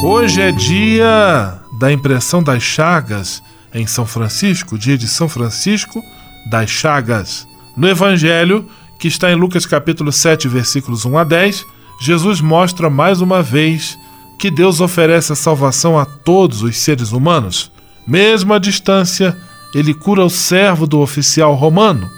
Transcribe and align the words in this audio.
Hoje 0.00 0.40
é 0.40 0.52
dia 0.52 1.58
da 1.72 1.90
impressão 1.90 2.40
das 2.40 2.62
chagas 2.62 3.42
em 3.74 3.84
São 3.84 4.06
Francisco, 4.06 4.78
dia 4.78 4.96
de 4.96 5.08
São 5.08 5.28
Francisco 5.28 6.00
das 6.48 6.70
Chagas. 6.70 7.48
No 7.76 7.88
Evangelho, 7.88 8.64
que 8.96 9.08
está 9.08 9.28
em 9.28 9.34
Lucas 9.34 9.66
capítulo 9.66 10.12
7, 10.12 10.46
versículos 10.46 11.04
1 11.04 11.18
a 11.18 11.24
10, 11.24 11.66
Jesus 12.00 12.40
mostra 12.40 12.88
mais 12.88 13.20
uma 13.20 13.42
vez 13.42 13.98
que 14.38 14.52
Deus 14.52 14.80
oferece 14.80 15.32
a 15.32 15.36
salvação 15.36 15.98
a 15.98 16.04
todos 16.04 16.62
os 16.62 16.76
seres 16.76 17.10
humanos. 17.10 17.72
Mesmo 18.06 18.54
à 18.54 18.58
distância, 18.60 19.36
ele 19.74 19.92
cura 19.92 20.24
o 20.24 20.30
servo 20.30 20.86
do 20.86 21.00
oficial 21.00 21.56
romano, 21.56 22.08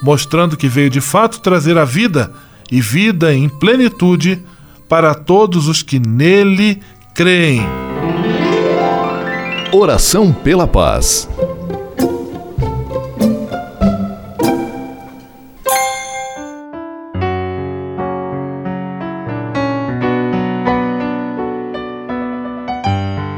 mostrando 0.00 0.56
que 0.56 0.68
veio 0.68 0.88
de 0.88 1.00
fato 1.00 1.40
trazer 1.40 1.76
a 1.76 1.84
vida 1.84 2.32
e 2.70 2.80
vida 2.80 3.34
em 3.34 3.48
plenitude 3.48 4.44
para 4.88 5.14
todos 5.14 5.66
os 5.68 5.82
que 5.82 5.98
nele 5.98 6.80
creem. 7.16 7.62
Oração 9.72 10.34
pela 10.34 10.68
paz. 10.68 11.26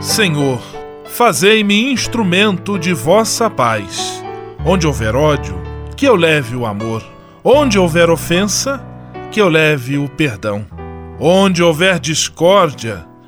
Senhor, 0.00 0.60
fazei-me 1.06 1.93
instrumento 1.93 2.77
de 2.77 2.93
vossa 2.93 3.49
paz. 3.49 4.21
Onde 4.66 4.89
houver 4.89 5.15
ódio, 5.15 5.55
que 5.97 6.05
eu 6.05 6.16
leve 6.16 6.56
o 6.56 6.66
amor. 6.66 7.05
Onde 7.45 7.78
houver 7.78 8.10
ofensa, 8.10 8.84
que 9.31 9.41
eu 9.41 9.49
leve 9.49 9.97
o 9.97 10.09
perdão. 10.09 10.66
Onde 11.21 11.62
houver 11.62 12.00
discórdia, 12.00 13.07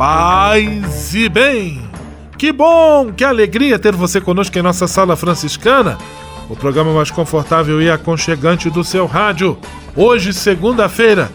Paz 0.00 1.14
e 1.14 1.28
bem! 1.28 1.86
Que 2.38 2.50
bom, 2.52 3.12
que 3.12 3.22
alegria 3.22 3.78
ter 3.78 3.94
você 3.94 4.18
conosco 4.18 4.58
em 4.58 4.62
nossa 4.62 4.88
Sala 4.88 5.14
Franciscana, 5.14 5.98
o 6.48 6.56
programa 6.56 6.94
mais 6.94 7.10
confortável 7.10 7.82
e 7.82 7.90
aconchegante 7.90 8.70
do 8.70 8.82
seu 8.82 9.04
rádio. 9.04 9.58
Hoje, 9.94 10.32
segunda-feira, 10.32 11.30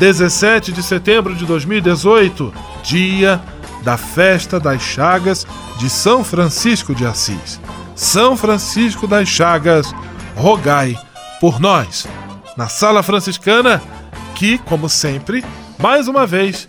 17 0.00 0.72
de 0.72 0.82
setembro 0.82 1.32
de 1.32 1.46
2018, 1.46 2.52
dia 2.82 3.40
da 3.84 3.96
festa 3.96 4.58
das 4.58 4.82
chagas 4.82 5.46
de 5.78 5.88
São 5.88 6.24
Francisco 6.24 6.96
de 6.96 7.06
Assis. 7.06 7.60
São 7.94 8.36
Francisco 8.36 9.06
das 9.06 9.28
Chagas, 9.28 9.94
rogai 10.34 10.98
por 11.40 11.60
nós. 11.60 12.08
Na 12.56 12.66
Sala 12.68 13.04
Franciscana, 13.04 13.80
que, 14.34 14.58
como 14.58 14.88
sempre, 14.88 15.44
mais 15.78 16.08
uma 16.08 16.26
vez, 16.26 16.68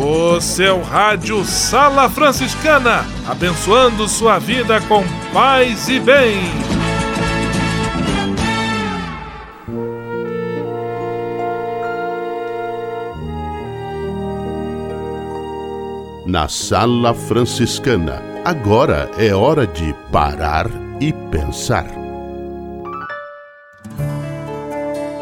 O 0.00 0.40
seu 0.40 0.82
rádio 0.82 1.44
Sala 1.44 2.10
Franciscana, 2.10 3.06
abençoando 3.28 4.08
sua 4.08 4.38
vida 4.38 4.80
com 4.82 5.04
paz 5.32 5.88
e 5.88 6.00
bem. 6.00 6.38
Na 16.26 16.48
Sala 16.48 17.14
Franciscana, 17.14 18.20
agora 18.44 19.08
é 19.16 19.32
hora 19.32 19.66
de 19.66 19.94
parar 20.10 20.66
e 21.00 21.12
pensar. 21.30 21.86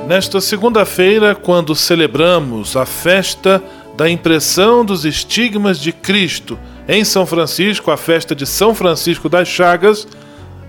Nesta 0.07 0.41
segunda-feira, 0.41 1.35
quando 1.35 1.75
celebramos 1.75 2.77
a 2.77 2.85
festa 2.85 3.63
da 3.97 4.09
impressão 4.09 4.85
dos 4.85 5.05
estigmas 5.05 5.79
de 5.79 5.93
Cristo 5.93 6.59
em 6.89 7.05
São 7.05 7.27
Francisco, 7.27 7.91
a 7.91 7.97
festa 7.97 8.35
de 8.35 8.47
São 8.47 8.75
Francisco 8.75 9.29
das 9.29 9.49
Chagas, 9.49 10.07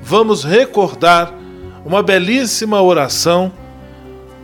vamos 0.02 0.44
recordar 0.44 1.34
uma 1.86 2.04
belíssima 2.04 2.82
oração 2.82 3.52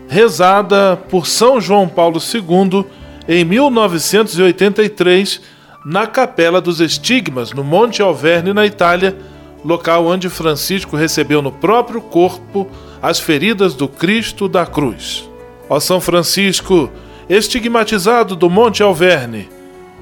rezada 0.07 0.97
por 1.09 1.27
São 1.27 1.61
João 1.61 1.87
Paulo 1.87 2.19
II 2.19 2.85
em 3.27 3.45
1983 3.45 5.41
na 5.85 6.07
Capela 6.07 6.59
dos 6.59 6.79
Estigmas, 6.81 7.53
no 7.53 7.63
Monte 7.63 8.01
Alverne, 8.01 8.53
na 8.53 8.65
Itália, 8.65 9.15
local 9.63 10.07
onde 10.07 10.29
Francisco 10.29 10.95
recebeu 10.95 11.41
no 11.41 11.51
próprio 11.51 12.01
corpo 12.01 12.67
as 13.01 13.19
feridas 13.19 13.75
do 13.75 13.87
Cristo 13.87 14.49
da 14.49 14.65
cruz. 14.65 15.29
Ó 15.69 15.79
São 15.79 16.01
Francisco, 16.01 16.89
estigmatizado 17.29 18.35
do 18.35 18.49
Monte 18.49 18.81
Alverne, 18.81 19.47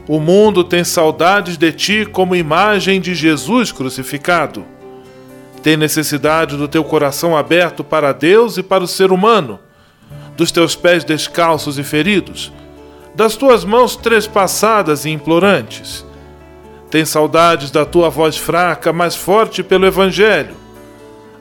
o 0.07 0.17
mundo 0.17 0.63
tem 0.63 0.85
saudades 0.85 1.57
de 1.57 1.73
ti 1.73 2.05
como 2.05 2.33
imagem 2.33 3.01
de 3.01 3.13
Jesus 3.13 3.73
crucificado. 3.73 4.65
Tem 5.61 5.75
necessidade 5.75 6.55
do 6.55 6.69
teu 6.69 6.85
coração 6.85 7.35
aberto 7.35 7.83
para 7.83 8.13
Deus 8.13 8.57
e 8.57 8.63
para 8.63 8.81
o 8.81 8.87
ser 8.87 9.11
humano, 9.11 9.59
dos 10.37 10.49
teus 10.49 10.73
pés 10.77 11.03
descalços 11.03 11.77
e 11.77 11.83
feridos, 11.83 12.53
das 13.13 13.35
tuas 13.35 13.65
mãos 13.65 13.97
trespassadas 13.97 15.03
e 15.03 15.09
implorantes. 15.09 16.05
Tem 16.89 17.03
saudades 17.03 17.69
da 17.69 17.83
tua 17.83 18.09
voz 18.09 18.37
fraca, 18.37 18.93
mas 18.93 19.13
forte 19.13 19.61
pelo 19.61 19.85
Evangelho. 19.85 20.55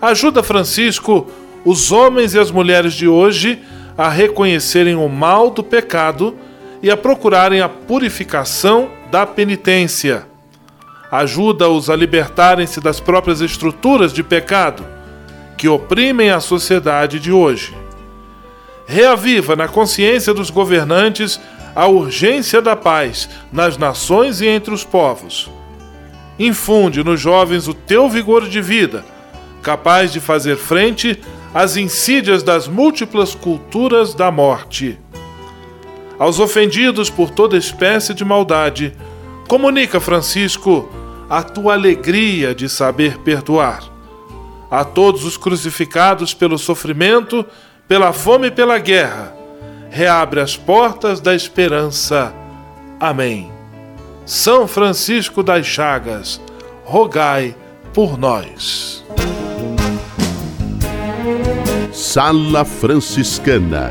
Ajuda, 0.02 0.42
Francisco, 0.42 1.28
os 1.64 1.92
homens 1.92 2.34
e 2.34 2.38
as 2.40 2.50
mulheres 2.50 2.94
de 2.94 3.06
hoje 3.06 3.62
a 3.96 4.08
reconhecerem 4.08 4.94
o 4.94 5.08
mal 5.08 5.50
do 5.50 5.62
pecado 5.62 6.36
e 6.82 6.90
a 6.90 6.96
procurarem 6.96 7.60
a 7.60 7.68
purificação 7.68 8.90
da 9.10 9.26
penitência. 9.26 10.26
Ajuda-os 11.10 11.88
a 11.88 11.96
libertarem-se 11.96 12.80
das 12.80 13.00
próprias 13.00 13.40
estruturas 13.40 14.12
de 14.12 14.22
pecado 14.22 14.84
que 15.56 15.68
oprimem 15.68 16.30
a 16.30 16.40
sociedade 16.40 17.18
de 17.18 17.32
hoje. 17.32 17.74
Reaviva 18.86 19.56
na 19.56 19.66
consciência 19.66 20.34
dos 20.34 20.50
governantes 20.50 21.40
a 21.74 21.86
urgência 21.86 22.60
da 22.60 22.76
paz 22.76 23.28
nas 23.52 23.76
nações 23.76 24.40
e 24.40 24.46
entre 24.46 24.72
os 24.72 24.84
povos. 24.84 25.50
Infunde 26.38 27.02
nos 27.02 27.20
jovens 27.20 27.66
o 27.68 27.74
teu 27.74 28.08
vigor 28.08 28.48
de 28.48 28.60
vida, 28.60 29.04
capaz 29.62 30.12
de 30.12 30.20
fazer 30.20 30.56
frente 30.56 31.20
às 31.56 31.74
insídias 31.78 32.42
das 32.42 32.68
múltiplas 32.68 33.34
culturas 33.34 34.12
da 34.12 34.30
morte. 34.30 35.00
Aos 36.18 36.38
ofendidos 36.38 37.08
por 37.08 37.30
toda 37.30 37.56
espécie 37.56 38.12
de 38.12 38.26
maldade, 38.26 38.94
comunica, 39.48 39.98
Francisco, 39.98 40.86
a 41.30 41.42
tua 41.42 41.72
alegria 41.72 42.54
de 42.54 42.68
saber 42.68 43.16
perdoar. 43.20 43.84
A 44.70 44.84
todos 44.84 45.24
os 45.24 45.38
crucificados 45.38 46.34
pelo 46.34 46.58
sofrimento, 46.58 47.42
pela 47.88 48.12
fome 48.12 48.48
e 48.48 48.50
pela 48.50 48.76
guerra, 48.78 49.34
reabre 49.88 50.40
as 50.40 50.58
portas 50.58 51.22
da 51.22 51.34
esperança. 51.34 52.34
Amém. 53.00 53.50
São 54.26 54.68
Francisco 54.68 55.42
das 55.42 55.64
Chagas, 55.64 56.38
rogai 56.84 57.56
por 57.94 58.18
nós. 58.18 59.05
Sala 61.96 62.62
Franciscana 62.62 63.90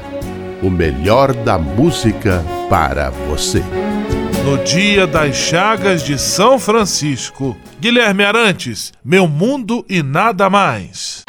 o 0.61 0.69
melhor 0.69 1.33
da 1.33 1.57
música 1.57 2.45
para 2.69 3.09
você. 3.09 3.63
No 4.45 4.63
dia 4.63 5.07
das 5.07 5.35
chagas 5.35 6.03
de 6.03 6.19
São 6.19 6.59
Francisco, 6.59 7.57
Guilherme 7.79 8.23
Arantes, 8.23 8.93
Meu 9.03 9.27
Mundo 9.27 9.83
e 9.89 10.03
Nada 10.03 10.51
Mais. 10.51 11.24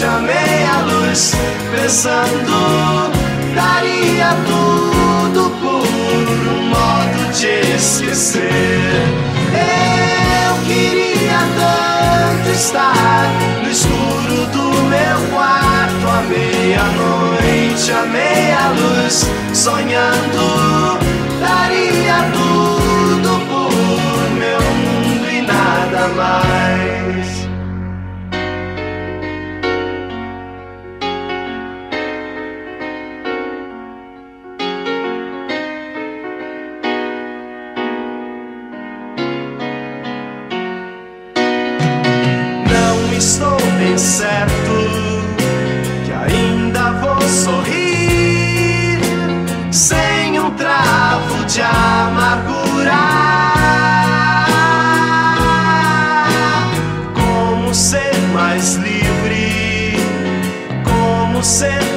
Meia-noite, 0.00 0.04
à 0.04 0.18
meia-luz, 0.20 1.34
pensando, 1.72 3.10
daria 3.54 4.34
tudo 4.46 5.50
por 5.60 6.52
um 6.52 6.68
modo 6.68 7.32
de 7.32 7.76
esquecer. 7.76 8.42
Eu 9.52 10.54
queria 10.66 11.38
tanto 11.56 12.50
estar 12.50 13.26
no 13.62 13.70
escuro 13.70 14.46
do 14.52 14.82
meu 14.88 15.18
quarto, 15.30 16.08
à 16.08 16.22
meia-noite, 16.22 17.92
à 17.92 18.06
meia-luz, 18.06 19.26
sonhando 19.52 20.98
daria 21.40 22.24
tudo 22.32 23.40
por 23.48 24.30
meu 24.38 24.60
mundo 24.60 25.30
e 25.30 25.42
nada 25.42 26.08
mais. 26.16 27.49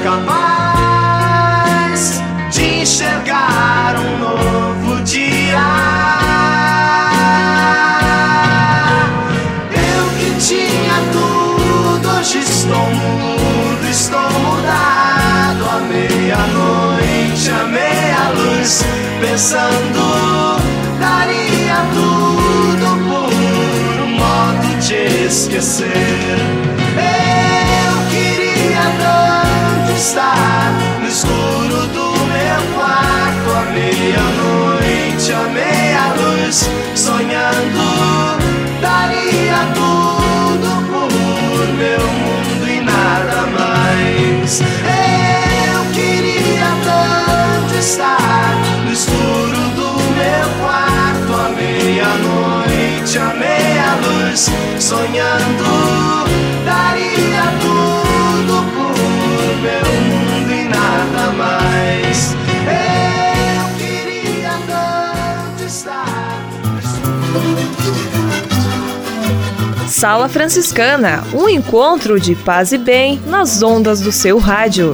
Capaz 0.03 0.31
de 2.51 2.81
enxergar 2.81 3.95
um 3.97 4.19
novo 4.19 5.01
dia. 5.03 5.93
hoje 12.23 12.39
estou 12.39 12.85
mudo, 12.89 13.85
estou 13.89 14.21
mudado 14.21 15.69
à 15.69 15.79
meia-noite, 15.89 17.51
à 17.51 17.65
meia-luz, 17.65 18.81
pensando, 19.19 20.57
daria 20.99 21.85
tudo 21.93 22.87
por 23.09 24.03
um 24.03 24.11
modo 24.15 24.79
de 24.79 25.25
esquecer. 25.25 26.12
Sonhando. 54.93 55.65
Daria 56.65 57.43
tudo 57.61 58.55
por 58.73 58.95
meu 59.61 59.87
mundo 60.03 60.51
e 60.51 60.63
nada 60.69 61.31
mais. 61.31 62.35
Eu 62.67 63.65
queria 63.77 64.53
tanto 64.67 65.63
estar. 65.65 66.41
Sala 69.87 70.29
Franciscana, 70.29 71.23
um 71.33 71.49
encontro 71.49 72.19
de 72.19 72.35
paz 72.35 72.71
e 72.71 72.77
bem 72.77 73.21
nas 73.25 73.63
ondas 73.63 73.99
do 74.01 74.11
seu 74.11 74.37
rádio. 74.37 74.93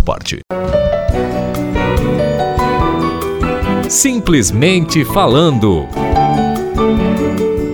parte. 0.00 0.40
Simplesmente 3.88 5.04
falando. 5.04 5.86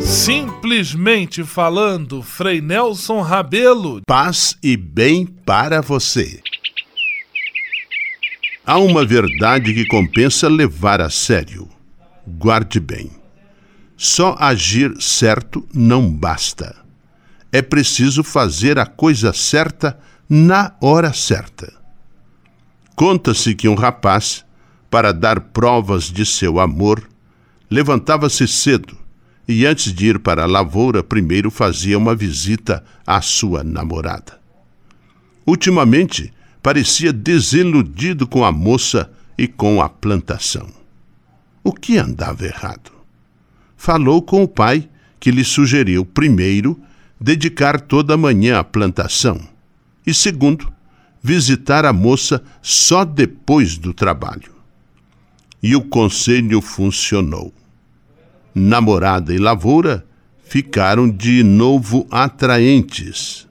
Simplesmente 0.00 1.42
falando, 1.42 2.22
Frei 2.22 2.60
Nelson 2.60 3.22
Rabelo. 3.22 4.02
Paz 4.06 4.56
e 4.62 4.76
bem 4.76 5.24
para 5.26 5.80
você. 5.80 6.40
Há 8.64 8.78
uma 8.78 9.04
verdade 9.04 9.74
que 9.74 9.86
compensa 9.86 10.48
levar 10.48 11.00
a 11.00 11.10
sério. 11.10 11.68
Guarde 12.26 12.78
bem. 12.78 13.10
Só 13.96 14.36
agir 14.38 14.94
certo 15.00 15.66
não 15.74 16.10
basta. 16.12 16.76
É 17.50 17.60
preciso 17.62 18.22
fazer 18.22 18.78
a 18.78 18.86
coisa 18.86 19.32
certa 19.32 19.98
na 20.28 20.74
hora 20.80 21.12
certa. 21.12 21.81
Conta-se 22.94 23.54
que 23.54 23.68
um 23.68 23.74
rapaz, 23.74 24.44
para 24.90 25.12
dar 25.12 25.40
provas 25.40 26.04
de 26.04 26.26
seu 26.26 26.60
amor, 26.60 27.08
levantava-se 27.70 28.46
cedo 28.46 28.96
e, 29.48 29.66
antes 29.66 29.92
de 29.92 30.08
ir 30.08 30.18
para 30.18 30.44
a 30.44 30.46
lavoura, 30.46 31.02
primeiro 31.02 31.50
fazia 31.50 31.98
uma 31.98 32.14
visita 32.14 32.84
à 33.06 33.20
sua 33.20 33.64
namorada. 33.64 34.40
Ultimamente, 35.46 36.32
parecia 36.62 37.12
desiludido 37.12 38.26
com 38.26 38.44
a 38.44 38.52
moça 38.52 39.10
e 39.36 39.48
com 39.48 39.82
a 39.82 39.88
plantação. 39.88 40.68
O 41.64 41.72
que 41.72 41.98
andava 41.98 42.44
errado? 42.44 42.92
Falou 43.76 44.22
com 44.22 44.42
o 44.42 44.48
pai, 44.48 44.88
que 45.18 45.30
lhe 45.30 45.44
sugeriu, 45.44 46.04
primeiro, 46.04 46.80
dedicar 47.20 47.80
toda 47.80 48.14
a 48.14 48.16
manhã 48.16 48.58
à 48.58 48.64
plantação, 48.64 49.40
e 50.06 50.12
segundo, 50.12 50.71
visitar 51.22 51.84
a 51.84 51.92
moça 51.92 52.42
só 52.60 53.04
depois 53.04 53.78
do 53.78 53.94
trabalho. 53.94 54.52
E 55.62 55.76
o 55.76 55.82
conselho 55.82 56.60
funcionou. 56.60 57.54
Namorada 58.54 59.32
e 59.32 59.38
lavoura 59.38 60.04
ficaram 60.44 61.08
de 61.08 61.42
novo 61.42 62.06
atraentes. 62.10 63.46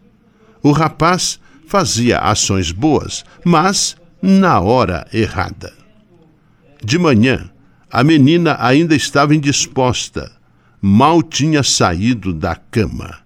O 0.62 0.72
rapaz 0.72 1.40
fazia 1.66 2.20
ações 2.20 2.72
boas, 2.72 3.24
mas 3.46 3.96
na 4.22 4.60
hora 4.60 5.08
errada. 5.14 5.74
De 6.84 7.00
manhã, 7.00 7.50
a 7.90 8.04
menina 8.04 8.58
ainda 8.60 8.96
estava 8.96 9.34
indisposta, 9.34 10.32
mal 10.82 11.24
tinha 11.24 11.64
saído 11.64 12.34
da 12.34 12.56
cama. 12.56 13.20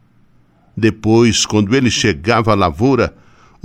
Depois, 0.78 1.46
quando 1.46 1.76
ele 1.76 1.90
chegava 1.90 2.52
à 2.52 2.56
lavoura, 2.56 3.16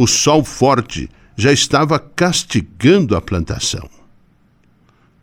o 0.01 0.07
sol 0.07 0.43
forte 0.43 1.11
já 1.37 1.53
estava 1.53 1.99
castigando 1.99 3.15
a 3.15 3.21
plantação. 3.21 3.87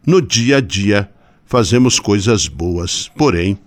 No 0.06 0.22
dia 0.22 0.58
a 0.58 0.62
dia, 0.62 1.10
fazemos 1.48 2.00
coisas 2.00 2.48
boas, 2.48 3.10
porém, 3.18 3.58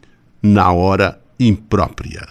na 0.40 0.70
hora 0.70 1.20
imprópria. 1.40 2.28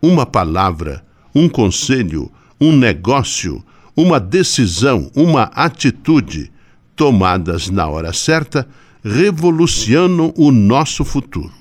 Uma 0.00 0.24
palavra, 0.24 1.04
um 1.34 1.48
conselho, 1.48 2.30
um 2.60 2.70
negócio, 2.70 3.64
uma 3.96 4.20
decisão, 4.20 5.10
uma 5.12 5.50
atitude, 5.52 6.52
tomadas 6.94 7.68
na 7.68 7.88
hora 7.88 8.12
certa, 8.12 8.68
revolucionam 9.02 10.32
o 10.36 10.52
nosso 10.52 11.04
futuro. 11.04 11.52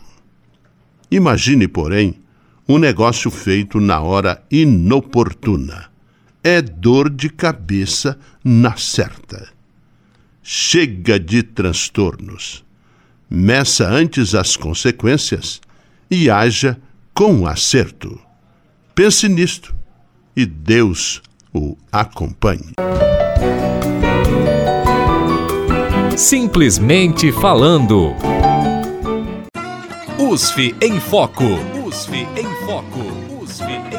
Imagine, 1.09 1.67
porém, 1.67 2.13
um 2.69 2.77
negócio 2.77 3.31
feito 3.31 3.79
na 3.79 3.99
hora 4.01 4.43
inoportuna 4.51 5.94
é 6.45 6.61
dor 6.61 7.09
de 7.09 7.27
cabeça 7.27 8.19
na 8.43 8.77
certa. 8.77 9.49
Chega 10.43 11.19
de 11.19 11.41
transtornos. 11.41 12.63
Meça 13.27 13.89
antes 13.89 14.35
as 14.35 14.55
consequências 14.55 15.59
e 16.09 16.29
haja 16.29 16.77
com 17.15 17.47
acerto. 17.47 18.21
Pense 18.93 19.27
nisto 19.27 19.73
e 20.35 20.45
Deus 20.45 21.19
o 21.51 21.75
acompanhe. 21.91 22.73
Simplesmente 26.15 27.31
falando. 27.31 28.13
USF 30.19 30.75
em 30.79 30.99
Foco. 30.99 31.43
USF 31.87 32.13
em 32.37 32.65
Foco. 32.67 33.24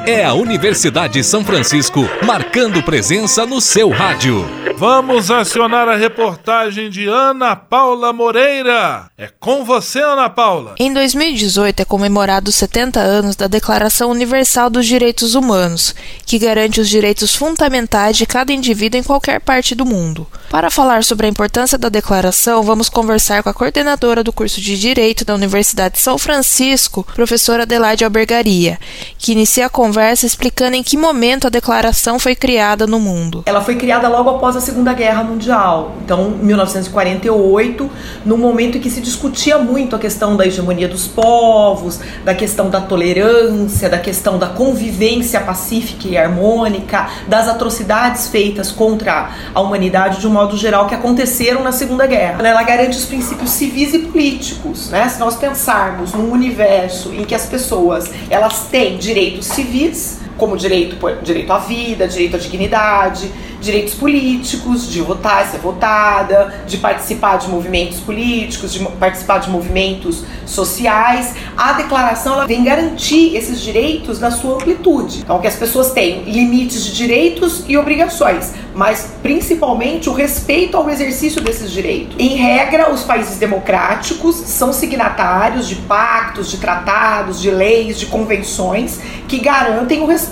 É 0.06 0.24
a 0.24 0.34
Universidade 0.34 1.22
São 1.24 1.44
Francisco 1.44 2.00
marcando 2.24 2.82
presença 2.82 3.46
no 3.46 3.60
seu 3.60 3.88
rádio. 3.88 4.46
Vamos 4.78 5.30
acionar 5.30 5.88
a 5.88 5.96
reportagem 5.96 6.90
de 6.90 7.06
Ana 7.06 7.56
Paula 7.56 8.12
Moreira. 8.12 9.10
É 9.16 9.30
com 9.40 9.64
você, 9.64 10.00
Ana 10.00 10.28
Paula. 10.28 10.74
Em 10.78 10.92
2018 10.92 11.80
é 11.80 11.84
comemorado 11.86 12.50
os 12.50 12.56
70 12.56 13.00
anos 13.00 13.36
da 13.36 13.46
Declaração 13.46 14.10
Universal 14.10 14.68
dos 14.68 14.86
Direitos 14.86 15.34
Humanos, 15.34 15.94
que 16.26 16.38
garante 16.38 16.78
os 16.78 16.90
direitos 16.90 17.34
fundamentais 17.34 18.18
de 18.18 18.26
cada 18.26 18.52
indivíduo 18.52 19.00
em 19.00 19.02
qualquer 19.02 19.40
parte 19.40 19.74
do 19.74 19.86
mundo. 19.86 20.26
Para 20.50 20.70
falar 20.70 21.02
sobre 21.02 21.26
a 21.26 21.30
importância 21.30 21.78
da 21.78 21.88
declaração, 21.88 22.62
vamos 22.62 22.90
conversar 22.90 23.42
com 23.42 23.48
a 23.48 23.54
coordenadora 23.54 24.22
do 24.22 24.32
curso 24.32 24.60
de 24.60 24.78
Direito 24.78 25.24
da 25.24 25.34
Universidade 25.34 25.94
de 25.94 26.00
São 26.02 26.18
Francisco, 26.18 27.06
professora 27.14 27.62
Adelaide 27.62 28.04
Albergaria, 28.04 28.78
que 29.18 29.34
inicia 29.46 29.66
a 29.66 29.70
conversa 29.70 30.26
explicando 30.26 30.74
em 30.74 30.82
que 30.82 30.96
momento 30.96 31.46
a 31.46 31.50
declaração 31.50 32.18
foi 32.18 32.34
criada 32.34 32.84
no 32.84 32.98
mundo. 32.98 33.44
Ela 33.46 33.60
foi 33.60 33.76
criada 33.76 34.08
logo 34.08 34.28
após 34.28 34.56
a 34.56 34.60
Segunda 34.60 34.92
Guerra 34.92 35.22
Mundial, 35.22 35.94
então 36.04 36.30
1948, 36.30 37.88
no 38.24 38.36
momento 38.36 38.76
em 38.76 38.80
que 38.80 38.90
se 38.90 39.00
discutia 39.00 39.56
muito 39.56 39.94
a 39.94 40.00
questão 40.00 40.36
da 40.36 40.44
hegemonia 40.44 40.88
dos 40.88 41.06
povos, 41.06 42.00
da 42.24 42.34
questão 42.34 42.68
da 42.68 42.80
tolerância, 42.80 43.88
da 43.88 43.98
questão 43.98 44.36
da 44.36 44.48
convivência 44.48 45.40
pacífica 45.40 46.08
e 46.08 46.18
harmônica, 46.18 47.08
das 47.28 47.46
atrocidades 47.46 48.26
feitas 48.26 48.72
contra 48.72 49.30
a 49.54 49.60
humanidade 49.60 50.18
de 50.18 50.26
um 50.26 50.30
modo 50.30 50.56
geral 50.56 50.88
que 50.88 50.94
aconteceram 50.96 51.62
na 51.62 51.70
Segunda 51.70 52.04
Guerra. 52.04 52.44
Ela 52.44 52.64
garante 52.64 52.98
os 52.98 53.04
princípios 53.04 53.50
civis 53.50 53.94
e 53.94 54.00
políticos, 54.00 54.90
né? 54.90 55.08
Se 55.08 55.20
nós 55.20 55.36
pensarmos 55.36 56.12
num 56.12 56.32
universo 56.32 57.14
em 57.14 57.24
que 57.24 57.34
as 57.34 57.46
pessoas 57.46 58.10
elas 58.28 58.66
têm 58.72 58.96
direitos 59.36 59.46
civis, 59.46 60.18
como 60.36 60.56
direito, 60.56 60.96
direito 61.22 61.52
à 61.52 61.58
vida, 61.58 62.06
direito 62.06 62.36
à 62.36 62.38
dignidade, 62.38 63.30
direitos 63.60 63.94
políticos, 63.94 64.88
de 64.88 65.00
votar, 65.00 65.46
ser 65.46 65.58
votada, 65.58 66.62
de 66.66 66.76
participar 66.76 67.38
de 67.38 67.48
movimentos 67.48 68.00
políticos, 68.00 68.72
de 68.72 68.84
participar 68.84 69.38
de 69.38 69.50
movimentos 69.50 70.24
sociais. 70.44 71.34
A 71.56 71.72
declaração 71.72 72.34
ela 72.34 72.46
vem 72.46 72.62
garantir 72.62 73.34
esses 73.34 73.60
direitos 73.60 74.20
na 74.20 74.30
sua 74.30 74.56
amplitude. 74.56 75.20
Então, 75.20 75.40
que 75.40 75.46
as 75.46 75.56
pessoas 75.56 75.90
têm 75.92 76.22
limites 76.24 76.84
de 76.84 76.92
direitos 76.94 77.64
e 77.66 77.76
obrigações, 77.76 78.52
mas 78.74 79.14
principalmente 79.22 80.08
o 80.08 80.12
respeito 80.12 80.76
ao 80.76 80.88
exercício 80.90 81.40
desses 81.40 81.70
direitos. 81.70 82.14
Em 82.18 82.36
regra, 82.36 82.92
os 82.92 83.02
países 83.02 83.38
democráticos 83.38 84.36
são 84.36 84.72
signatários 84.72 85.66
de 85.66 85.76
pactos, 85.76 86.50
de 86.50 86.58
tratados, 86.58 87.40
de 87.40 87.50
leis, 87.50 87.98
de 87.98 88.06
convenções 88.06 89.00
que 89.26 89.38
garantem 89.38 90.02
o 90.02 90.06
respeito 90.06 90.25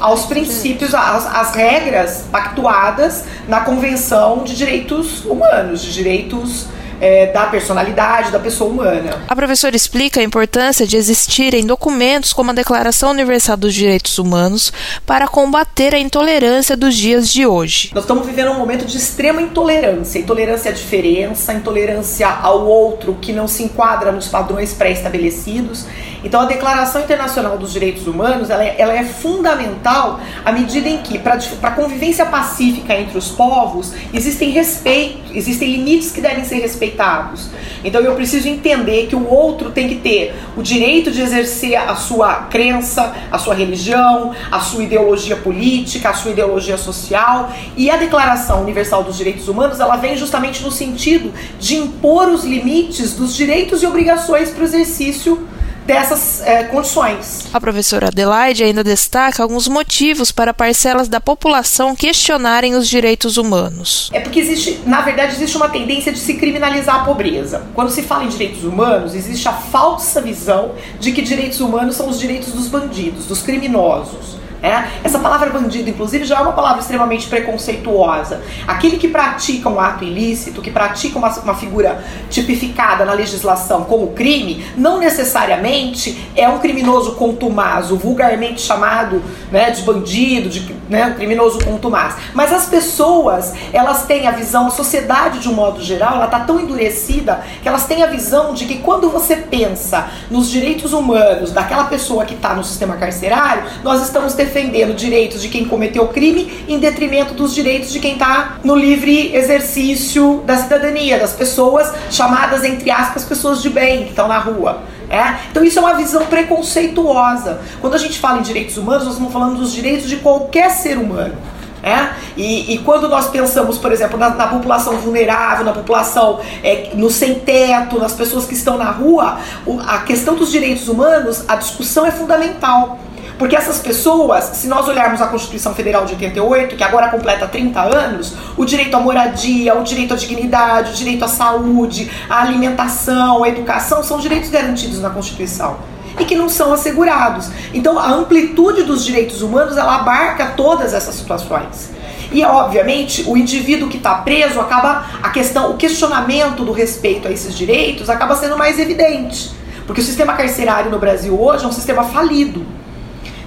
aos 0.00 0.26
princípios, 0.26 0.94
às, 0.94 1.26
às 1.26 1.54
regras 1.54 2.24
pactuadas 2.32 3.24
na 3.46 3.60
Convenção 3.60 4.44
de 4.44 4.56
Direitos 4.56 5.24
Humanos, 5.26 5.82
de 5.82 5.92
direitos 5.92 6.66
é, 7.00 7.26
da 7.26 7.46
personalidade 7.46 8.30
da 8.30 8.38
pessoa 8.38 8.70
humana. 8.70 9.22
A 9.26 9.34
professora 9.34 9.74
explica 9.74 10.20
a 10.20 10.22
importância 10.22 10.86
de 10.86 10.96
existirem 10.96 11.64
documentos 11.64 12.32
como 12.32 12.50
a 12.50 12.54
Declaração 12.54 13.10
Universal 13.10 13.56
dos 13.56 13.74
Direitos 13.74 14.18
Humanos 14.18 14.72
para 15.06 15.26
combater 15.26 15.94
a 15.94 15.98
intolerância 15.98 16.76
dos 16.76 16.94
dias 16.94 17.28
de 17.32 17.46
hoje. 17.46 17.90
Nós 17.94 18.04
estamos 18.04 18.26
vivendo 18.26 18.50
um 18.50 18.58
momento 18.58 18.84
de 18.84 18.96
extrema 18.96 19.40
intolerância, 19.40 20.18
intolerância 20.18 20.70
à 20.70 20.74
diferença, 20.74 21.54
intolerância 21.54 22.28
ao 22.28 22.66
outro 22.66 23.16
que 23.20 23.32
não 23.32 23.48
se 23.48 23.62
enquadra 23.62 24.12
nos 24.12 24.28
padrões 24.28 24.74
pré-estabelecidos. 24.74 25.86
Então 26.22 26.40
a 26.40 26.44
Declaração 26.44 27.02
Internacional 27.02 27.56
dos 27.56 27.72
Direitos 27.72 28.06
Humanos 28.06 28.50
ela 28.50 28.64
é, 28.64 28.76
ela 28.78 28.92
é 28.92 29.04
fundamental 29.04 30.20
à 30.44 30.52
medida 30.52 30.88
em 30.88 30.98
que, 30.98 31.18
para 31.18 31.38
a 31.62 31.70
convivência 31.70 32.26
pacífica 32.26 32.94
entre 32.94 33.16
os 33.16 33.28
povos, 33.28 33.92
existem 34.12 34.50
respeito, 34.50 35.18
existem 35.34 35.72
limites 35.72 36.12
que 36.12 36.20
devem 36.20 36.44
ser 36.44 36.56
respeitados. 36.56 37.48
Então 37.82 38.00
eu 38.00 38.14
preciso 38.14 38.48
entender 38.48 39.06
que 39.06 39.16
o 39.16 39.28
outro 39.28 39.70
tem 39.70 39.88
que 39.88 39.96
ter 39.96 40.34
o 40.56 40.62
direito 40.62 41.10
de 41.10 41.22
exercer 41.22 41.76
a 41.76 41.94
sua 41.96 42.34
crença, 42.50 43.14
a 43.30 43.38
sua 43.38 43.54
religião, 43.54 44.34
a 44.50 44.60
sua 44.60 44.82
ideologia 44.82 45.36
política, 45.36 46.10
a 46.10 46.14
sua 46.14 46.32
ideologia 46.32 46.76
social. 46.76 47.52
E 47.76 47.90
a 47.90 47.96
Declaração 47.96 48.62
Universal 48.62 49.04
dos 49.04 49.16
Direitos 49.16 49.48
Humanos 49.48 49.80
ela 49.80 49.96
vem 49.96 50.16
justamente 50.16 50.62
no 50.62 50.70
sentido 50.70 51.32
de 51.58 51.76
impor 51.76 52.28
os 52.28 52.44
limites 52.44 53.14
dos 53.14 53.34
direitos 53.34 53.82
e 53.82 53.86
obrigações 53.86 54.50
para 54.50 54.62
o 54.62 54.64
exercício 54.64 55.46
dessas 55.90 56.40
é, 56.42 56.62
condições. 56.64 57.48
A 57.52 57.60
professora 57.60 58.06
Adelaide 58.08 58.62
ainda 58.62 58.84
destaca 58.84 59.42
alguns 59.42 59.66
motivos 59.66 60.30
para 60.30 60.54
parcelas 60.54 61.08
da 61.08 61.20
população 61.20 61.96
questionarem 61.96 62.76
os 62.76 62.88
direitos 62.88 63.36
humanos. 63.36 64.08
É 64.12 64.20
porque 64.20 64.38
existe, 64.38 64.80
na 64.86 65.00
verdade, 65.00 65.34
existe 65.34 65.56
uma 65.56 65.68
tendência 65.68 66.12
de 66.12 66.20
se 66.20 66.34
criminalizar 66.34 67.00
a 67.00 67.04
pobreza. 67.04 67.62
Quando 67.74 67.90
se 67.90 68.02
fala 68.02 68.24
em 68.24 68.28
direitos 68.28 68.62
humanos, 68.62 69.16
existe 69.16 69.48
a 69.48 69.52
falsa 69.52 70.20
visão 70.20 70.76
de 71.00 71.10
que 71.10 71.22
direitos 71.22 71.60
humanos 71.60 71.96
são 71.96 72.08
os 72.08 72.20
direitos 72.20 72.52
dos 72.52 72.68
bandidos, 72.68 73.26
dos 73.26 73.42
criminosos. 73.42 74.39
É? 74.62 74.84
Essa 75.02 75.18
palavra 75.18 75.48
bandido, 75.48 75.88
inclusive, 75.88 76.24
já 76.24 76.36
é 76.38 76.40
uma 76.40 76.52
palavra 76.52 76.80
extremamente 76.80 77.26
preconceituosa. 77.28 78.42
Aquele 78.66 78.98
que 78.98 79.08
pratica 79.08 79.70
um 79.70 79.80
ato 79.80 80.04
ilícito, 80.04 80.60
que 80.60 80.70
pratica 80.70 81.18
uma, 81.18 81.30
uma 81.40 81.54
figura 81.54 82.04
tipificada 82.28 83.06
na 83.06 83.14
legislação 83.14 83.84
como 83.84 84.08
crime, 84.08 84.66
não 84.76 84.98
necessariamente 84.98 86.28
é 86.36 86.46
um 86.46 86.58
criminoso 86.58 87.14
contumaz, 87.14 87.90
o 87.90 87.96
vulgarmente 87.96 88.60
chamado 88.60 89.22
né, 89.50 89.70
de 89.70 89.80
bandido, 89.80 90.50
de 90.50 90.74
né, 90.90 91.14
criminoso 91.16 91.64
contumaz. 91.64 92.16
Mas 92.34 92.52
as 92.52 92.66
pessoas, 92.66 93.54
elas 93.72 94.04
têm 94.04 94.26
a 94.26 94.30
visão, 94.30 94.66
a 94.66 94.70
sociedade 94.70 95.38
de 95.38 95.48
um 95.48 95.54
modo 95.54 95.80
geral, 95.82 96.16
ela 96.16 96.26
está 96.26 96.40
tão 96.40 96.60
endurecida 96.60 97.42
que 97.62 97.68
elas 97.68 97.86
têm 97.86 98.02
a 98.02 98.06
visão 98.06 98.52
de 98.52 98.66
que 98.66 98.78
quando 98.78 99.08
você 99.08 99.36
pensa 99.36 100.10
nos 100.30 100.50
direitos 100.50 100.92
humanos 100.92 101.50
daquela 101.50 101.84
pessoa 101.84 102.26
que 102.26 102.34
está 102.34 102.54
no 102.54 102.62
sistema 102.62 102.96
carcerário, 102.96 103.62
nós 103.82 104.02
estamos 104.02 104.34
defendendo 104.34 104.49
direitos 104.94 105.42
de 105.42 105.48
quem 105.48 105.64
cometeu 105.64 106.04
o 106.04 106.08
crime 106.08 106.64
em 106.68 106.78
detrimento 106.78 107.34
dos 107.34 107.54
direitos 107.54 107.92
de 107.92 107.98
quem 108.00 108.14
está 108.14 108.58
no 108.62 108.74
livre 108.74 109.34
exercício 109.34 110.42
da 110.46 110.56
cidadania, 110.56 111.18
das 111.18 111.32
pessoas 111.32 111.92
chamadas, 112.10 112.64
entre 112.64 112.90
aspas, 112.90 113.24
pessoas 113.24 113.62
de 113.62 113.70
bem 113.70 114.04
que 114.04 114.10
estão 114.10 114.28
na 114.28 114.38
rua. 114.38 114.82
É? 115.08 115.40
Então 115.50 115.64
isso 115.64 115.78
é 115.78 115.82
uma 115.82 115.94
visão 115.94 116.24
preconceituosa. 116.26 117.60
Quando 117.80 117.94
a 117.94 117.98
gente 117.98 118.18
fala 118.18 118.38
em 118.38 118.42
direitos 118.42 118.76
humanos, 118.76 119.04
nós 119.04 119.14
estamos 119.14 119.32
falando 119.32 119.58
dos 119.58 119.72
direitos 119.72 120.08
de 120.08 120.16
qualquer 120.16 120.70
ser 120.70 120.98
humano. 120.98 121.34
É? 121.82 122.10
E, 122.36 122.74
e, 122.74 122.78
quando 122.78 123.08
nós 123.08 123.28
pensamos, 123.28 123.78
por 123.78 123.90
exemplo, 123.90 124.18
na, 124.18 124.28
na 124.30 124.46
população 124.48 124.98
vulnerável, 124.98 125.64
na 125.64 125.72
população 125.72 126.38
é, 126.62 126.90
no 126.94 127.08
sem 127.08 127.36
teto, 127.36 127.98
nas 127.98 128.12
pessoas 128.12 128.44
que 128.44 128.52
estão 128.52 128.76
na 128.76 128.90
rua, 128.90 129.38
a 129.86 129.98
questão 130.00 130.34
dos 130.34 130.52
direitos 130.52 130.88
humanos, 130.88 131.42
a 131.48 131.56
discussão 131.56 132.04
é 132.04 132.10
fundamental. 132.10 132.98
Porque 133.40 133.56
essas 133.56 133.78
pessoas, 133.78 134.44
se 134.52 134.68
nós 134.68 134.86
olharmos 134.86 135.22
a 135.22 135.26
Constituição 135.26 135.74
Federal 135.74 136.04
de 136.04 136.12
88, 136.12 136.76
que 136.76 136.84
agora 136.84 137.08
completa 137.08 137.46
30 137.46 137.80
anos, 137.80 138.34
o 138.54 138.66
direito 138.66 138.94
à 138.94 139.00
moradia, 139.00 139.74
o 139.74 139.82
direito 139.82 140.12
à 140.12 140.16
dignidade, 140.18 140.90
o 140.90 140.94
direito 140.94 141.24
à 141.24 141.28
saúde, 141.28 142.10
à 142.28 142.42
alimentação, 142.42 143.42
à 143.42 143.48
educação, 143.48 144.02
são 144.02 144.18
direitos 144.18 144.50
garantidos 144.50 145.00
na 145.00 145.08
Constituição 145.08 145.78
e 146.18 146.24
que 146.26 146.36
não 146.36 146.50
são 146.50 146.74
assegurados. 146.74 147.50
Então, 147.72 147.98
a 147.98 148.10
amplitude 148.10 148.82
dos 148.82 149.02
direitos 149.06 149.40
humanos 149.40 149.78
ela 149.78 149.96
abarca 149.96 150.48
todas 150.48 150.92
essas 150.92 151.14
situações. 151.14 151.92
E 152.30 152.44
obviamente 152.44 153.24
o 153.26 153.38
indivíduo 153.38 153.88
que 153.88 153.96
está 153.96 154.16
preso 154.16 154.60
acaba 154.60 155.06
a 155.22 155.30
questão, 155.30 155.70
o 155.70 155.78
questionamento 155.78 156.62
do 156.62 156.72
respeito 156.72 157.26
a 157.26 157.30
esses 157.30 157.56
direitos 157.56 158.10
acaba 158.10 158.36
sendo 158.36 158.58
mais 158.58 158.78
evidente, 158.78 159.50
porque 159.86 160.02
o 160.02 160.04
sistema 160.04 160.34
carcerário 160.34 160.90
no 160.90 160.98
Brasil 160.98 161.40
hoje 161.40 161.64
é 161.64 161.66
um 161.66 161.72
sistema 161.72 162.04
falido. 162.04 162.79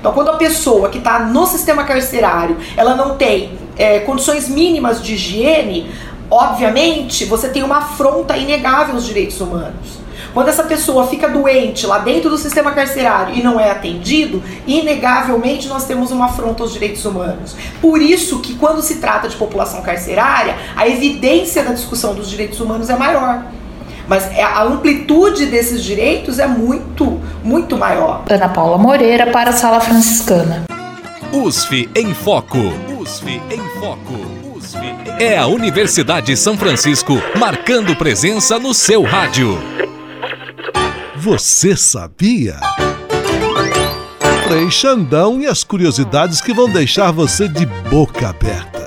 Então, 0.03 0.11
quando 0.11 0.31
a 0.31 0.35
pessoa 0.35 0.89
que 0.89 0.97
está 0.97 1.19
no 1.19 1.47
sistema 1.47 1.85
carcerário, 1.85 2.57
ela 2.75 2.93
não 2.93 3.15
tem 3.15 3.57
é, 3.77 3.99
condições 4.01 4.49
mínimas 4.49 5.01
de 5.01 5.13
higiene, 5.13 5.89
obviamente 6.29 7.23
você 7.23 7.47
tem 7.47 7.63
uma 7.63 7.77
afronta 7.77 8.35
inegável 8.35 8.95
aos 8.95 9.05
direitos 9.05 9.39
humanos. 9.39 10.03
Quando 10.33 10.49
essa 10.49 10.65
pessoa 10.65 11.07
fica 11.07 11.29
doente 11.29 11.87
lá 11.87 11.99
dentro 11.99 12.29
do 12.29 12.37
sistema 12.37 12.71
carcerário 12.71 13.33
e 13.33 13.41
não 13.41 13.57
é 13.57 13.71
atendido, 13.71 14.43
inegavelmente 14.67 15.69
nós 15.69 15.85
temos 15.85 16.11
uma 16.11 16.25
afronta 16.25 16.63
aos 16.63 16.73
direitos 16.73 17.05
humanos. 17.05 17.55
Por 17.79 18.01
isso 18.01 18.41
que 18.41 18.55
quando 18.55 18.81
se 18.81 18.95
trata 18.95 19.29
de 19.29 19.37
população 19.37 19.81
carcerária, 19.83 20.57
a 20.75 20.85
evidência 20.85 21.63
da 21.63 21.71
discussão 21.71 22.13
dos 22.13 22.29
direitos 22.29 22.59
humanos 22.59 22.89
é 22.89 22.97
maior. 22.97 23.45
Mas 24.07 24.25
é, 24.37 24.43
a 24.43 24.63
amplitude 24.63 25.45
desses 25.45 25.81
direitos 25.81 26.39
é 26.39 26.47
muito, 26.47 27.21
muito 27.43 27.77
maior. 27.77 28.23
Ana 28.29 28.49
Paula 28.49 28.77
Moreira 28.77 29.27
para 29.27 29.49
a 29.51 29.53
Sala 29.53 29.79
Franciscana. 29.79 30.63
USF 31.31 31.89
em 31.95 32.13
Foco. 32.13 32.59
USF 32.99 33.41
em 33.51 33.79
Foco. 33.79 34.13
USF 34.55 34.77
em... 34.77 35.23
É 35.23 35.37
a 35.37 35.47
Universidade 35.47 36.35
São 36.37 36.57
Francisco 36.57 37.21
marcando 37.37 37.95
presença 37.95 38.57
no 38.59 38.73
seu 38.73 39.03
rádio. 39.03 39.57
Você 41.15 41.75
sabia? 41.75 42.59
Frei 44.47 44.69
Xandão 44.69 45.39
e 45.39 45.47
as 45.47 45.63
curiosidades 45.63 46.41
que 46.41 46.53
vão 46.53 46.69
deixar 46.69 47.11
você 47.11 47.47
de 47.47 47.65
boca 47.65 48.29
aberta. 48.29 48.82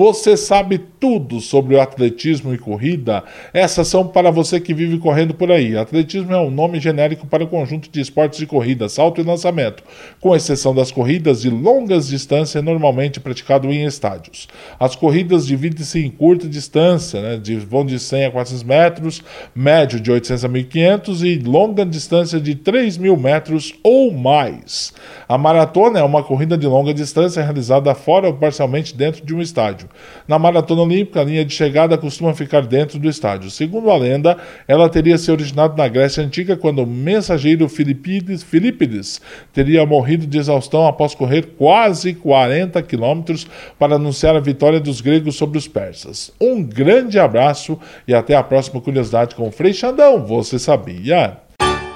Você 0.00 0.34
sabe 0.34 0.78
tudo 0.98 1.40
sobre 1.40 1.74
o 1.74 1.80
atletismo 1.80 2.54
e 2.54 2.58
corrida? 2.58 3.22
Essas 3.52 3.86
são 3.86 4.08
para 4.08 4.30
você 4.30 4.58
que 4.58 4.72
vive 4.72 4.96
correndo 4.96 5.34
por 5.34 5.52
aí. 5.52 5.76
Atletismo 5.76 6.32
é 6.32 6.40
um 6.40 6.50
nome 6.50 6.80
genérico 6.80 7.26
para 7.26 7.44
o 7.44 7.46
conjunto 7.46 7.90
de 7.90 8.00
esportes 8.00 8.38
de 8.38 8.46
corrida, 8.46 8.88
salto 8.88 9.20
e 9.20 9.24
lançamento, 9.24 9.82
com 10.18 10.34
exceção 10.34 10.74
das 10.74 10.90
corridas 10.90 11.42
de 11.42 11.50
longas 11.50 12.08
distâncias, 12.08 12.64
normalmente 12.64 13.20
praticado 13.20 13.70
em 13.70 13.84
estádios. 13.84 14.48
As 14.78 14.96
corridas 14.96 15.46
dividem-se 15.46 16.02
em 16.02 16.10
curta 16.10 16.48
distância, 16.48 17.20
né, 17.20 17.36
de, 17.36 17.56
vão 17.56 17.84
de 17.84 17.98
100 17.98 18.24
a 18.24 18.30
400 18.30 18.62
metros, 18.64 19.22
médio 19.54 20.00
de 20.00 20.10
800 20.10 20.46
a 20.46 20.48
1500 20.48 21.22
e 21.24 21.38
longa 21.40 21.84
distância 21.84 22.40
de 22.40 22.54
3 22.54 22.96
mil 22.96 23.18
metros 23.18 23.74
ou 23.82 24.10
mais. 24.10 24.94
A 25.28 25.36
maratona 25.36 25.98
é 25.98 26.02
uma 26.02 26.22
corrida 26.22 26.56
de 26.56 26.66
longa 26.66 26.94
distância 26.94 27.42
realizada 27.42 27.94
fora 27.94 28.28
ou 28.28 28.32
parcialmente 28.32 28.96
dentro 28.96 29.26
de 29.26 29.34
um 29.34 29.42
estádio. 29.42 29.89
Na 30.26 30.38
maratona 30.38 30.82
olímpica, 30.82 31.20
a 31.20 31.24
linha 31.24 31.44
de 31.44 31.54
chegada 31.54 31.96
costuma 31.98 32.34
ficar 32.34 32.66
dentro 32.66 32.98
do 32.98 33.08
estádio. 33.08 33.50
Segundo 33.50 33.90
a 33.90 33.96
lenda, 33.96 34.36
ela 34.66 34.88
teria 34.88 35.18
se 35.18 35.30
originado 35.30 35.76
na 35.76 35.88
Grécia 35.88 36.22
Antiga 36.22 36.56
quando 36.56 36.82
o 36.82 36.86
mensageiro 36.86 37.68
Filipides, 37.68 38.42
Filipides 38.42 39.20
teria 39.52 39.84
morrido 39.84 40.26
de 40.26 40.38
exaustão 40.38 40.86
após 40.86 41.14
correr 41.14 41.54
quase 41.58 42.14
40 42.14 42.82
quilômetros 42.82 43.46
para 43.78 43.96
anunciar 43.96 44.36
a 44.36 44.40
vitória 44.40 44.80
dos 44.80 45.00
gregos 45.00 45.36
sobre 45.36 45.58
os 45.58 45.68
persas. 45.68 46.32
Um 46.40 46.62
grande 46.62 47.18
abraço 47.18 47.78
e 48.06 48.14
até 48.14 48.34
a 48.34 48.42
próxima 48.42 48.80
curiosidade 48.80 49.34
com 49.34 49.48
o 49.48 49.52
Frei 49.52 49.72
Xandão. 49.72 50.24
Você 50.26 50.58
sabia? 50.58 51.38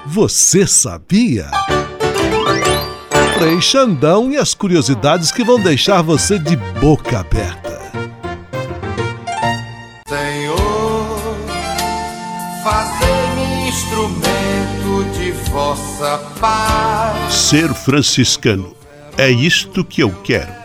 Você 0.07 0.67
sabia? 0.67 1.45
Frei 3.37 3.59
Xandão 3.59 4.31
e 4.31 4.37
as 4.37 4.53
curiosidades 4.53 5.31
que 5.31 5.43
vão 5.43 5.59
deixar 5.59 6.01
você 6.01 6.39
de 6.39 6.55
boca 6.79 7.19
aberta. 7.19 7.64
Vossa 15.65 16.19
paz. 16.39 17.33
Ser 17.33 17.73
franciscano 17.73 18.75
é 19.17 19.31
isto 19.31 19.83
que 19.83 20.03
eu 20.03 20.11
quero. 20.21 20.64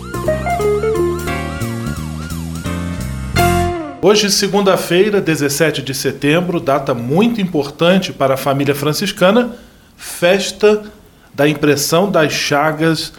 Hoje, 4.03 4.31
segunda-feira, 4.31 5.21
17 5.21 5.83
de 5.83 5.93
setembro, 5.93 6.59
data 6.59 6.91
muito 6.91 7.39
importante 7.39 8.11
para 8.11 8.33
a 8.33 8.37
família 8.37 8.73
franciscana, 8.73 9.55
festa 9.95 10.81
da 11.31 11.47
impressão 11.47 12.09
das 12.09 12.33
chagas 12.33 13.13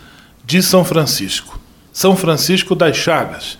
de 0.45 0.61
São 0.61 0.85
Francisco. 0.85 1.61
São 1.93 2.17
Francisco 2.17 2.75
das 2.75 2.97
Chagas. 2.97 3.57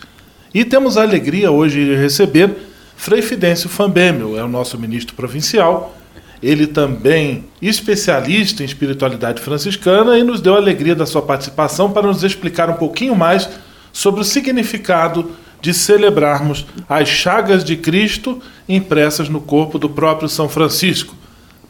E 0.53 0.65
temos 0.65 0.97
a 0.97 1.03
alegria 1.03 1.53
hoje 1.53 1.85
de 1.85 1.95
receber 1.95 2.57
Frei 2.97 3.23
Fidêncio 3.23 3.69
Fambemel, 3.69 4.37
é 4.37 4.43
o 4.43 4.49
nosso 4.49 4.77
ministro 4.77 5.15
provincial. 5.15 5.97
Ele 6.43 6.67
também 6.67 7.45
especialista 7.63 8.65
em 8.65 8.67
espiritualidade 8.67 9.41
franciscana 9.41 10.19
e 10.19 10.25
nos 10.25 10.41
deu 10.41 10.57
a 10.57 10.59
alegria 10.59 10.97
da 10.97 11.07
sua 11.07 11.23
participação 11.23 11.93
para 11.93 12.09
nos 12.09 12.25
explicar 12.25 12.69
um 12.69 12.75
pouquinho 12.75 13.15
mais 13.15 13.49
sobre 13.93 14.23
o 14.23 14.25
significado 14.25 15.31
de 15.63 15.73
celebrarmos 15.73 16.67
as 16.89 17.09
chagas 17.09 17.63
de 17.63 17.77
Cristo 17.77 18.43
impressas 18.69 19.29
no 19.29 19.41
corpo 19.41 19.79
do 19.79 19.89
próprio 19.89 20.29
São 20.29 20.49
Francisco. 20.49 21.15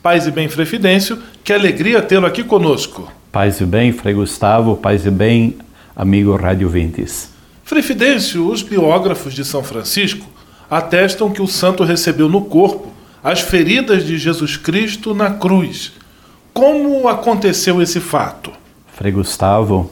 Paz 0.02 0.26
e 0.26 0.31
bem, 0.31 0.48
Frei 0.48 0.64
Fidêncio, 0.64 1.18
que 1.44 1.52
alegria 1.52 2.00
tê-lo 2.00 2.26
aqui 2.26 2.42
conosco. 2.42 3.12
Paz 3.31 3.61
e 3.61 3.66
bem, 3.66 3.92
Frei 3.92 4.14
Gustavo, 4.14 4.76
paz 4.76 5.05
e 5.05 5.11
bem, 5.11 5.59
amigo 5.94 6.35
Rádio 6.35 6.70
Vintes. 6.70 7.31
Frei 7.62 7.83
Fidêncio, 7.83 8.50
os 8.50 8.62
biógrafos 8.62 9.35
de 9.35 9.44
São 9.44 9.62
Francisco 9.62 10.26
atestam 10.70 11.31
que 11.31 11.42
o 11.42 11.46
santo 11.46 11.85
recebeu 11.85 12.31
no 12.31 12.46
corpo 12.46 12.90
as 13.22 13.40
feridas 13.40 14.07
de 14.07 14.16
Jesus 14.16 14.57
Cristo 14.57 15.14
na 15.14 15.31
cruz. 15.31 15.92
Como 16.55 17.07
aconteceu 17.09 17.81
esse 17.83 18.00
fato? 18.00 18.50
Frei 18.94 19.12
Gustavo, 19.12 19.90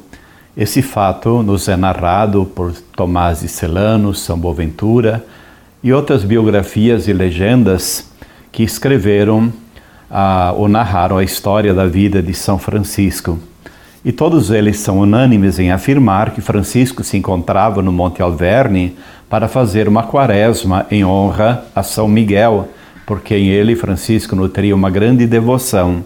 esse 0.57 0.83
fato 0.83 1.43
nos 1.43 1.69
é 1.69 1.77
narrado 1.77 2.45
por 2.45 2.73
Tomás 2.97 3.41
de 3.41 3.49
Celano, 3.49 4.15
São 4.15 4.39
Boaventura 4.39 5.25
e 5.83 5.93
outras 5.93 6.25
biografias 6.25 7.07
e 7.07 7.13
legendas 7.13 8.11
que 8.51 8.63
escreveram 8.63 9.53
ah, 10.11 10.53
ou 10.57 10.69
narraram 10.69 11.19
a 11.19 11.25
história 11.25 11.73
da 11.73 11.87
vida 11.87 12.21
de 12.21 12.35
São 12.35 12.59
Francisco. 12.59 13.39
E 14.05 14.11
todos 14.11 14.51
eles 14.51 14.79
são 14.79 14.99
unânimes 14.99 15.59
em 15.59 15.71
afirmar 15.71 16.31
que 16.31 16.41
Francisco 16.41 17.05
se 17.05 17.17
encontrava 17.17 17.81
no 17.81 17.93
Monte 17.93 18.21
Alverne 18.21 18.97
para 19.29 19.47
fazer 19.47 19.87
uma 19.87 20.03
quaresma 20.03 20.87
em 20.91 21.05
honra 21.05 21.65
a 21.75 21.83
São 21.83 22.09
Miguel, 22.09 22.69
por 23.07 23.21
quem 23.21 23.49
ele, 23.49 23.77
Francisco, 23.77 24.35
nutria 24.35 24.75
uma 24.75 24.91
grande 24.91 25.27
devoção. 25.27 26.03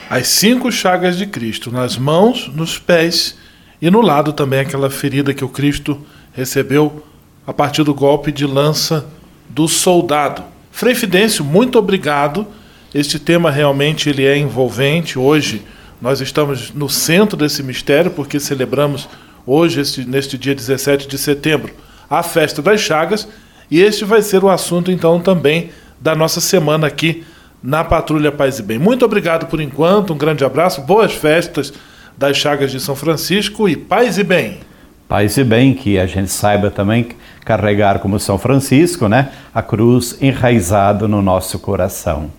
As 0.09 0.27
cinco 0.27 0.71
chagas 0.71 1.17
de 1.17 1.25
Cristo, 1.25 1.71
nas 1.71 1.97
mãos, 1.97 2.51
nos 2.53 2.77
pés 2.77 3.37
e 3.81 3.89
no 3.89 4.01
lado 4.01 4.33
também 4.33 4.59
aquela 4.59 4.89
ferida 4.89 5.33
que 5.33 5.43
o 5.43 5.49
Cristo 5.49 5.99
recebeu 6.33 7.03
a 7.45 7.53
partir 7.53 7.83
do 7.83 7.93
golpe 7.93 8.31
de 8.31 8.45
lança 8.45 9.05
do 9.49 9.67
soldado. 9.67 10.43
Frei 10.77 10.93
Fidêncio, 10.93 11.43
muito 11.43 11.79
obrigado. 11.79 12.45
Este 12.93 13.17
tema 13.17 13.49
realmente 13.49 14.11
ele 14.11 14.23
é 14.23 14.37
envolvente. 14.37 15.17
Hoje 15.17 15.63
nós 15.99 16.21
estamos 16.21 16.71
no 16.71 16.87
centro 16.87 17.35
desse 17.35 17.63
mistério 17.63 18.11
porque 18.11 18.39
celebramos 18.39 19.09
hoje, 19.43 19.81
este, 19.81 20.07
neste 20.07 20.37
dia 20.37 20.53
17 20.53 21.07
de 21.07 21.17
setembro, 21.17 21.73
a 22.07 22.21
festa 22.21 22.61
das 22.61 22.79
chagas 22.79 23.27
e 23.71 23.81
este 23.81 24.05
vai 24.05 24.21
ser 24.21 24.43
o 24.43 24.49
assunto, 24.51 24.91
então, 24.91 25.19
também 25.19 25.71
da 25.99 26.13
nossa 26.13 26.39
semana 26.39 26.85
aqui 26.85 27.23
na 27.63 27.83
Patrulha 27.83 28.31
Paz 28.31 28.59
e 28.59 28.61
Bem. 28.61 28.77
Muito 28.77 29.03
obrigado 29.03 29.47
por 29.47 29.59
enquanto, 29.59 30.13
um 30.13 30.17
grande 30.17 30.45
abraço, 30.45 30.81
boas 30.81 31.11
festas 31.11 31.73
das 32.15 32.37
Chagas 32.37 32.71
de 32.71 32.79
São 32.79 32.95
Francisco 32.95 33.67
e 33.67 33.75
paz 33.75 34.19
e 34.19 34.23
bem. 34.23 34.59
Paz 35.07 35.37
e 35.37 35.43
bem, 35.43 35.73
que 35.73 35.97
a 35.97 36.05
gente 36.05 36.29
saiba 36.29 36.69
também 36.69 37.07
carregar 37.47 37.99
como 37.99 38.19
São 38.19 38.37
Francisco, 38.37 39.07
né, 39.07 39.29
a 39.55 39.61
cruz 39.61 40.17
enraizada 40.19 41.07
no 41.07 41.21
nosso 41.21 41.57
coração. 41.57 42.29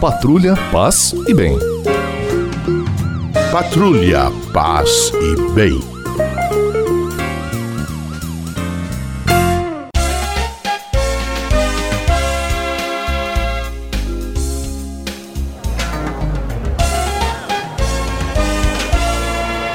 Patrulha, 0.00 0.54
paz 0.70 1.12
e 1.26 1.34
bem. 1.34 1.58
Patrulha, 3.50 4.30
paz 4.52 5.12
e 5.12 5.52
bem. 5.52 5.80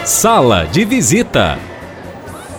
Sala 0.05 0.65
de 0.65 0.85
visita. 0.85 1.74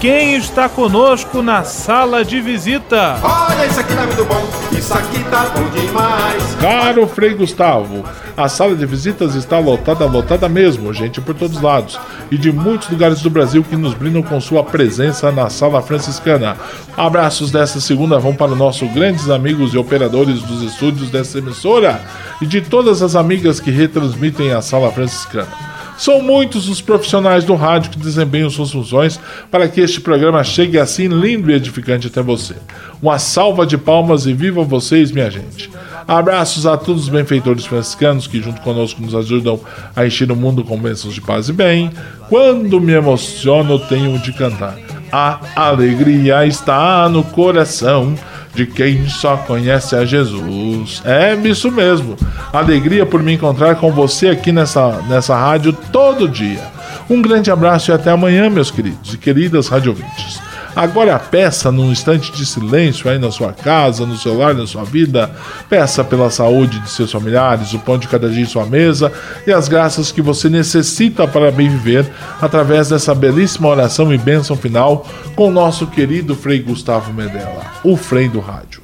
quem 0.00 0.36
está 0.36 0.68
conosco 0.68 1.42
na 1.42 1.64
sala 1.64 2.24
de 2.24 2.40
visita? 2.40 3.18
Olha, 3.20 3.66
isso 3.66 3.80
aqui 3.80 3.94
tá 3.94 4.06
muito 4.06 4.24
bom, 4.24 4.48
isso 4.78 4.94
aqui 4.94 5.24
tá 5.24 5.50
bom 5.50 5.68
demais. 5.70 6.54
Caro 6.60 7.06
Frei 7.08 7.34
Gustavo, 7.34 8.04
a 8.36 8.48
sala 8.48 8.76
de 8.76 8.86
visitas 8.86 9.34
está 9.34 9.58
lotada, 9.58 10.06
lotada 10.06 10.48
mesmo, 10.48 10.94
gente 10.94 11.20
por 11.20 11.34
todos 11.34 11.60
lados. 11.60 11.98
E 12.30 12.38
de 12.38 12.52
muitos 12.52 12.88
lugares 12.88 13.20
do 13.20 13.30
Brasil 13.30 13.64
que 13.64 13.76
nos 13.76 13.94
brindam 13.94 14.22
com 14.22 14.40
sua 14.40 14.62
presença 14.62 15.32
na 15.32 15.50
sala 15.50 15.82
franciscana. 15.82 16.56
Abraços 16.96 17.50
desta 17.50 17.80
segunda 17.80 18.18
vão 18.20 18.34
para 18.34 18.54
nossos 18.54 18.92
grandes 18.92 19.28
amigos 19.28 19.74
e 19.74 19.78
operadores 19.78 20.42
dos 20.42 20.62
estúdios 20.62 21.10
dessa 21.10 21.38
emissora 21.38 22.00
e 22.40 22.46
de 22.46 22.60
todas 22.60 23.02
as 23.02 23.16
amigas 23.16 23.58
que 23.58 23.72
retransmitem 23.72 24.52
a 24.52 24.62
sala 24.62 24.92
franciscana. 24.92 25.77
São 25.98 26.22
muitos 26.22 26.68
os 26.68 26.80
profissionais 26.80 27.44
do 27.44 27.56
rádio 27.56 27.90
que 27.90 27.98
desempenham 27.98 28.48
suas 28.48 28.70
funções 28.70 29.18
para 29.50 29.68
que 29.68 29.80
este 29.80 30.00
programa 30.00 30.44
chegue 30.44 30.78
assim 30.78 31.08
lindo 31.08 31.50
e 31.50 31.54
edificante 31.54 32.06
até 32.06 32.22
você. 32.22 32.54
Uma 33.02 33.18
salva 33.18 33.66
de 33.66 33.76
palmas 33.76 34.24
e 34.24 34.32
viva 34.32 34.62
vocês, 34.62 35.10
minha 35.10 35.28
gente. 35.28 35.68
Abraços 36.06 36.66
a 36.66 36.76
todos 36.76 37.02
os 37.02 37.08
benfeitores 37.08 37.66
franciscanos 37.66 38.28
que, 38.28 38.40
junto 38.40 38.60
conosco, 38.60 39.02
nos 39.02 39.12
ajudam 39.12 39.60
a 39.94 40.06
encher 40.06 40.30
o 40.30 40.36
mundo 40.36 40.62
com 40.62 40.78
bênçãos 40.78 41.14
de 41.14 41.20
paz 41.20 41.48
e 41.48 41.52
bem. 41.52 41.90
Quando 42.28 42.80
me 42.80 42.92
emociono, 42.92 43.78
tenho 43.80 44.16
de 44.20 44.32
cantar. 44.32 44.78
A 45.10 45.40
alegria 45.56 46.46
está 46.46 47.08
no 47.08 47.24
coração 47.24 48.14
de 48.54 48.66
quem 48.66 49.08
só 49.08 49.36
conhece 49.36 49.94
a 49.94 50.04
Jesus. 50.04 51.02
É 51.04 51.34
isso 51.34 51.70
mesmo. 51.70 52.16
Alegria 52.52 53.06
por 53.06 53.22
me 53.22 53.34
encontrar 53.34 53.76
com 53.76 53.92
você 53.92 54.28
aqui 54.28 54.52
nessa, 54.52 55.02
nessa 55.08 55.36
rádio 55.36 55.72
todo 55.92 56.28
dia. 56.28 56.60
Um 57.08 57.22
grande 57.22 57.50
abraço 57.50 57.90
e 57.90 57.94
até 57.94 58.10
amanhã, 58.10 58.50
meus 58.50 58.70
queridos 58.70 59.14
e 59.14 59.18
queridas 59.18 59.68
radiovintes. 59.68 60.47
Agora 60.78 61.18
peça 61.18 61.72
num 61.72 61.90
instante 61.90 62.30
de 62.30 62.46
silêncio 62.46 63.10
aí 63.10 63.18
na 63.18 63.32
sua 63.32 63.52
casa, 63.52 64.06
no 64.06 64.16
celular, 64.16 64.54
na 64.54 64.64
sua 64.64 64.84
vida. 64.84 65.28
Peça 65.68 66.04
pela 66.04 66.30
saúde 66.30 66.78
de 66.78 66.88
seus 66.88 67.10
familiares, 67.10 67.72
o 67.72 67.80
pão 67.80 67.98
de 67.98 68.06
cada 68.06 68.30
dia 68.30 68.42
em 68.42 68.46
sua 68.46 68.64
mesa 68.64 69.12
e 69.44 69.52
as 69.52 69.66
graças 69.66 70.12
que 70.12 70.22
você 70.22 70.48
necessita 70.48 71.26
para 71.26 71.50
bem 71.50 71.68
viver 71.68 72.06
através 72.40 72.90
dessa 72.90 73.12
belíssima 73.12 73.66
oração 73.66 74.14
e 74.14 74.18
bênção 74.18 74.56
final 74.56 75.04
com 75.34 75.48
o 75.48 75.50
nosso 75.50 75.84
querido 75.88 76.36
Frei 76.36 76.60
Gustavo 76.60 77.12
Medella, 77.12 77.66
o 77.82 77.96
Frei 77.96 78.28
do 78.28 78.38
Rádio. 78.38 78.80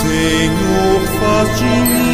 Senhor, 0.00 1.00
faz 1.20 1.58
de 1.58 1.64
mim 1.64 2.13